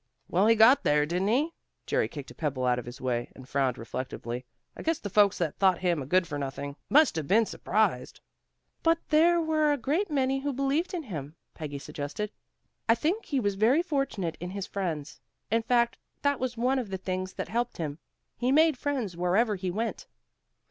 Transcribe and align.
"Well, 0.27 0.47
he 0.47 0.55
got 0.55 0.81
there, 0.83 1.05
didn't 1.05 1.27
he?" 1.27 1.53
Jerry 1.85 2.07
kicked 2.07 2.31
a 2.31 2.33
pebble 2.33 2.65
out 2.65 2.79
of 2.79 2.87
his 2.87 2.99
way, 2.99 3.31
and 3.35 3.47
frowned 3.47 3.77
reflectively. 3.77 4.45
"I 4.75 4.81
guess 4.81 4.97
the 4.97 5.11
folks 5.11 5.37
that 5.37 5.57
thought 5.59 5.77
him 5.77 6.01
a 6.01 6.07
good 6.07 6.25
for 6.25 6.39
nothing 6.39 6.75
must 6.89 7.19
'a' 7.19 7.23
been 7.23 7.45
surprised." 7.45 8.19
"But 8.81 8.97
there 9.09 9.39
were 9.39 9.71
a 9.71 9.77
great 9.77 10.09
many 10.09 10.39
who 10.39 10.53
believed 10.53 10.95
in 10.95 11.03
him," 11.03 11.35
Peggy 11.53 11.77
suggested. 11.77 12.31
"I 12.89 12.95
think 12.95 13.25
he 13.25 13.39
was 13.39 13.53
very 13.53 13.83
fortunate 13.83 14.37
in 14.39 14.49
his 14.49 14.65
friends. 14.65 15.19
In 15.51 15.61
fact, 15.61 15.99
that 16.23 16.39
was 16.39 16.57
one 16.57 16.79
of 16.79 16.89
the 16.89 16.97
things 16.97 17.33
that 17.33 17.49
helped 17.49 17.77
him. 17.77 17.99
He 18.35 18.51
made 18.51 18.79
friends 18.79 19.15
wherever 19.15 19.55
he 19.55 19.69
went." 19.69 20.07